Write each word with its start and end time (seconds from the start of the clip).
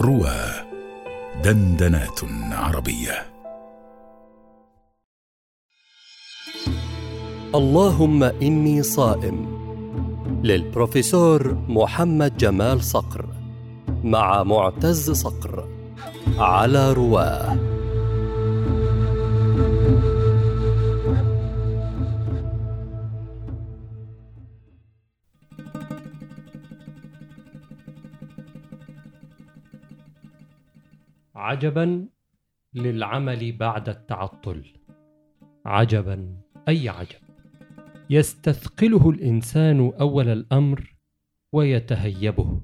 روى 0.00 0.36
دندنات 1.44 2.20
عربية. 2.52 3.26
اللهم 7.54 8.22
إني 8.22 8.82
صائم. 8.82 9.56
للبروفيسور 10.44 11.54
محمد 11.68 12.36
جمال 12.36 12.84
صقر 12.84 13.26
مع 14.04 14.42
معتز 14.42 15.10
صقر 15.10 15.68
على 16.38 16.92
رواه. 16.92 17.75
عجبا 31.36 32.08
للعمل 32.74 33.52
بعد 33.52 33.88
التعطل. 33.88 34.64
عجبا 35.66 36.36
أي 36.68 36.88
عجب؟ 36.88 37.18
يستثقله 38.10 39.10
الإنسان 39.10 39.92
أول 40.00 40.28
الأمر 40.28 40.96
ويتهيبه 41.52 42.62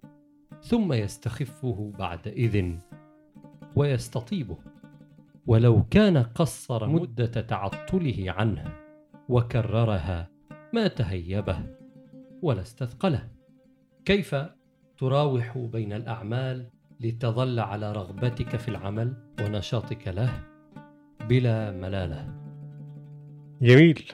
ثم 0.62 0.92
يستخفه 0.92 1.92
بعد 1.98 2.28
إذن 2.28 2.78
ويستطيبه. 3.76 4.58
ولو 5.46 5.84
كان 5.90 6.16
قصر 6.16 6.88
مدة 6.88 7.40
تعطله 7.40 8.24
عنه 8.28 8.74
وكررها 9.28 10.30
ما 10.72 10.88
تهيبه 10.88 11.66
ولا 12.42 12.60
استثقله. 12.60 13.28
كيف 14.04 14.36
تراوح 14.98 15.58
بين 15.58 15.92
الأعمال 15.92 16.71
لتظل 17.02 17.60
على 17.60 17.92
رغبتك 17.92 18.56
في 18.56 18.68
العمل 18.68 19.14
ونشاطك 19.40 20.08
له 20.08 20.30
بلا 21.28 21.70
ملالة. 21.70 22.34
جميل. 23.62 24.12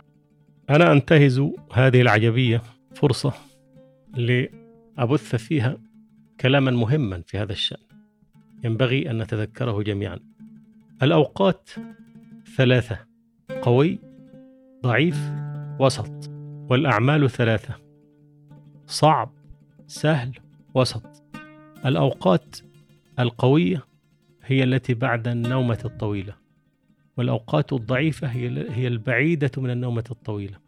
أنا 0.71 0.93
أنتهز 0.93 1.43
هذه 1.73 2.01
العجبية 2.01 2.63
فرصة 2.95 3.33
لأبث 4.17 5.37
فيها 5.37 5.79
كلاما 6.41 6.71
مهما 6.71 7.23
في 7.27 7.39
هذا 7.39 7.53
الشأن. 7.53 7.83
ينبغي 8.65 9.11
أن 9.11 9.19
نتذكره 9.19 9.83
جميعا. 9.83 10.19
الأوقات 11.03 11.71
ثلاثة 12.57 12.99
قوي 13.63 13.99
ضعيف 14.83 15.31
وسط. 15.81 16.31
والأعمال 16.71 17.31
ثلاثة 17.31 17.75
صعب 18.87 19.31
سهل 19.87 20.39
وسط. 20.75 21.23
الأوقات 21.87 22.57
القوية 23.19 23.85
هي 24.45 24.65
التي 24.65 24.95
بعد 24.95 25.29
النومة 25.29 25.79
الطويلة 25.85 26.35
والأوقات 27.17 27.73
الضعيفة 27.73 28.27
هي 28.27 28.71
هي 28.71 28.87
البعيدة 28.87 29.51
من 29.57 29.71
النومة 29.71 30.05
الطويلة 30.11 30.59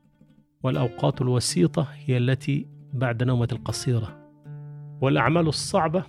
والأوقات 0.63 1.23
الوسيطة 1.23 1.83
هي 1.83 2.17
التي 2.17 2.67
بعد 2.93 3.23
نومة 3.23 3.49
القصيرة 3.53 4.31
والأعمال 5.01 5.49
الصعبة 5.49 6.05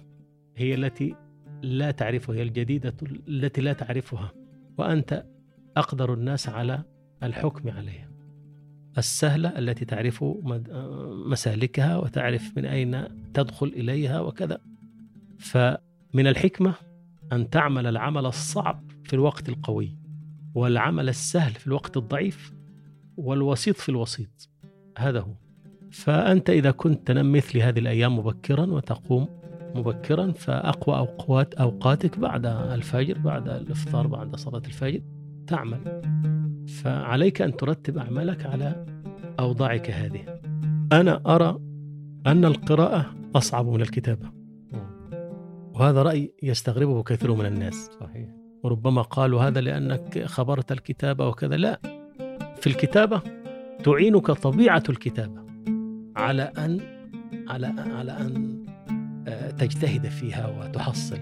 هي 0.55 0.73
التي 0.73 1.15
لا 1.61 1.91
تعرفها 1.91 2.35
هي 2.35 2.41
الجديدة 2.41 2.93
التي 3.27 3.61
لا 3.61 3.73
تعرفها 3.73 4.31
وأنت 4.77 5.25
أقدر 5.77 6.13
الناس 6.13 6.49
على 6.49 6.83
الحكم 7.23 7.69
عليها. 7.69 8.11
السهلة 8.97 9.49
التي 9.59 9.85
تعرف 9.85 10.23
مسالكها 11.25 11.97
وتعرف 11.97 12.57
من 12.57 12.65
أين 12.65 13.03
تدخل 13.33 13.67
إليها 13.67 14.19
وكذا. 14.19 14.61
فمن 16.13 16.27
الحكمة 16.27 16.73
أن 17.31 17.49
تعمل 17.49 17.87
العمل 17.87 18.25
الصعب 18.25 18.91
في 19.03 19.13
الوقت 19.13 19.49
القوي 19.49 19.97
والعمل 20.55 21.09
السهل 21.09 21.51
في 21.51 21.67
الوقت 21.67 21.97
الضعيف 21.97 22.53
والوسيط 23.17 23.75
في 23.75 23.89
الوسيط. 23.89 24.49
هذا 24.97 25.19
هو. 25.19 25.33
فأنت 25.91 26.49
إذا 26.49 26.71
كنت 26.71 27.07
تنام 27.07 27.31
مثل 27.31 27.57
هذه 27.59 27.79
الأيام 27.79 28.17
مبكرا 28.17 28.65
وتقوم 28.65 29.27
مبكرا 29.75 30.31
فأقوى 30.31 30.97
أوقات 30.97 31.53
أوقاتك 31.53 32.19
بعد 32.19 32.45
الفجر 32.45 33.17
بعد 33.17 33.49
الإفطار 33.49 34.07
بعد 34.07 34.35
صلاة 34.35 34.61
الفجر 34.67 35.01
تعمل. 35.47 36.01
فعليك 36.67 37.41
أن 37.41 37.57
ترتب 37.57 37.97
أعمالك 37.97 38.45
على 38.45 38.85
أوضاعك 39.39 39.91
هذه. 39.91 40.39
أنا 40.91 41.21
أرى 41.35 41.59
أن 42.27 42.45
القراءة 42.45 43.15
أصعب 43.35 43.65
من 43.65 43.81
الكتابة. 43.81 44.40
وهذا 45.81 46.01
رأي 46.01 46.33
يستغربه 46.43 47.03
كثير 47.03 47.33
من 47.35 47.45
الناس. 47.45 47.89
صحيح. 47.99 48.29
وربما 48.63 49.01
قالوا 49.01 49.41
هذا 49.41 49.61
لأنك 49.61 50.23
خبرت 50.25 50.71
الكتابة 50.71 51.27
وكذا 51.27 51.55
لا. 51.55 51.79
في 52.55 52.67
الكتابة 52.67 53.21
تعينك 53.83 54.31
طبيعة 54.31 54.83
الكتابة 54.89 55.41
على 56.15 56.43
أن 56.43 56.79
على 57.49 57.67
على 57.67 58.11
أن 58.11 58.65
تجتهد 59.57 60.07
فيها 60.07 60.47
وتحصل 60.47 61.19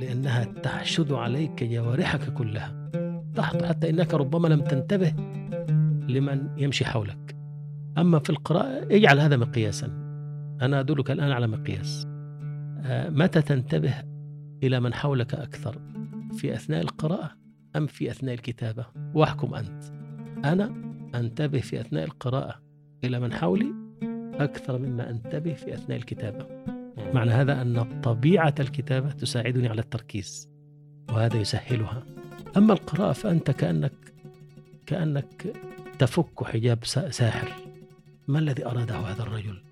لأنها 0.00 0.44
تحشد 0.44 1.12
عليك 1.12 1.64
جوارحك 1.64 2.32
كلها. 2.34 2.90
تحت 3.34 3.64
حتى 3.64 3.90
إنك 3.90 4.14
ربما 4.14 4.48
لم 4.48 4.60
تنتبه 4.60 5.14
لمن 6.08 6.48
يمشي 6.56 6.84
حولك. 6.84 7.36
أما 7.98 8.18
في 8.18 8.30
القراءة 8.30 8.86
اجعل 8.90 9.20
هذا 9.20 9.36
مقياسا. 9.36 9.86
أنا 10.62 10.80
أدلك 10.80 11.10
الآن 11.10 11.30
على 11.30 11.46
مقياس. 11.46 12.06
متى 13.08 13.42
تنتبه 13.42 13.94
إلى 14.62 14.80
من 14.80 14.94
حولك 14.94 15.34
أكثر؟ 15.34 15.80
في 16.32 16.54
أثناء 16.54 16.80
القراءة 16.80 17.30
أم 17.76 17.86
في 17.86 18.10
أثناء 18.10 18.34
الكتابة؟ 18.34 18.86
واحكم 19.14 19.54
أنت. 19.54 19.84
أنا 20.44 20.74
أنتبه 21.14 21.60
في 21.60 21.80
أثناء 21.80 22.04
القراءة 22.04 22.62
إلى 23.04 23.20
من 23.20 23.32
حولي 23.32 23.74
أكثر 24.34 24.78
مما 24.78 25.10
أنتبه 25.10 25.54
في 25.54 25.74
أثناء 25.74 25.98
الكتابة. 25.98 26.46
معنى 27.14 27.30
هذا 27.30 27.62
أن 27.62 28.00
طبيعة 28.00 28.54
الكتابة 28.60 29.10
تساعدني 29.10 29.68
على 29.68 29.80
التركيز 29.80 30.50
وهذا 31.08 31.36
يسهلها. 31.36 32.06
أما 32.56 32.72
القراءة 32.72 33.12
فأنت 33.12 33.50
كأنك 33.50 34.14
كأنك 34.86 35.56
تفك 35.98 36.44
حجاب 36.44 36.84
ساحر. 36.84 37.52
ما 38.28 38.38
الذي 38.38 38.66
أراده 38.66 38.96
هذا 38.96 39.22
الرجل؟ 39.22 39.62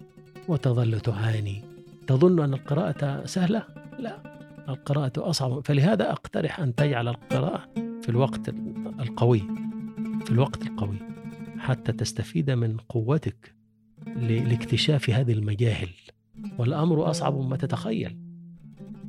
وتظل 0.49 1.01
تعاني. 1.01 1.76
تظن 2.07 2.41
أن 2.41 2.55
القراءة 2.55 3.25
سهلة؟ 3.25 3.63
لا 3.99 4.37
القراءة 4.69 5.13
أصعب. 5.19 5.67
فلهذا 5.67 6.13
أقترح 6.13 6.61
أن 6.61 6.75
تجعل 6.75 7.09
القراءة 7.09 7.69
في 8.03 8.09
الوقت 8.09 8.49
القوي 9.01 9.43
في 10.25 10.31
الوقت 10.31 10.67
القوي 10.67 10.97
حتى 11.59 11.93
تستفيد 11.93 12.51
من 12.51 12.77
قوتك 12.77 13.55
لاكتشاف 14.17 15.11
هذه 15.11 15.33
المجاهل. 15.33 15.89
والأمر 16.59 17.11
أصعب 17.11 17.41
مما 17.41 17.57
تتخيل. 17.57 18.19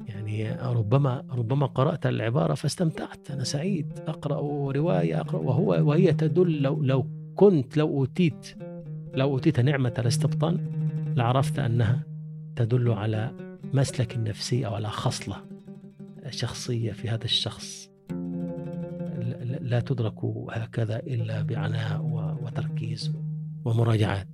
يعني 0.07 0.51
ربما 0.51 1.23
ربما 1.31 1.65
قرأت 1.65 2.05
العبارة 2.05 2.53
فاستمتعت. 2.53 3.31
أنا 3.31 3.43
سعيد. 3.43 3.93
أقرأ 4.07 4.71
رواية 4.71 5.21
أقرأ. 5.21 5.39
وهو 5.39 5.87
وهي 5.89 6.13
تدل 6.13 6.61
لو 6.61 6.83
لو 6.83 7.07
كنت 7.35 7.77
لو 7.77 7.87
أوتيت 7.87 8.57
لو 9.13 9.31
أوتيت 9.31 9.59
نعمة 9.59 9.93
الاستبطان 9.99 10.59
لعرفت 11.15 11.59
أنها 11.59 12.16
تدل 12.57 12.91
على 12.91 13.31
مسلك 13.73 14.17
نفسي 14.17 14.65
أو 14.65 14.75
على 14.75 14.89
خصلة 14.89 15.35
شخصية 16.29 16.91
في 16.91 17.09
هذا 17.09 17.25
الشخص. 17.25 17.89
لا 19.61 19.79
تدرك 19.79 20.25
هكذا 20.49 20.99
إلا 20.99 21.41
بعناء 21.41 22.01
وتركيز 22.43 23.13
ومراجعات. 23.65 24.27